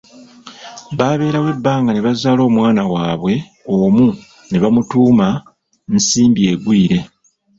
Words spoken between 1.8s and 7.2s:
ne bazaala omwana waabwe omu nebamutuuma Nsimbi Egwire.